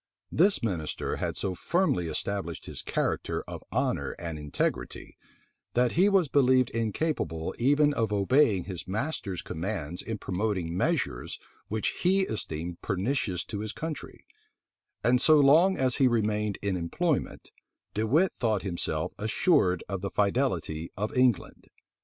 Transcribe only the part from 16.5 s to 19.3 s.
in employment, De Wit thought himself